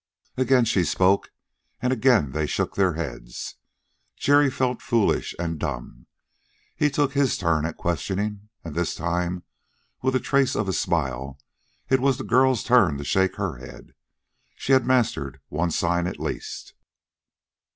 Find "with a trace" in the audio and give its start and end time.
10.01-10.55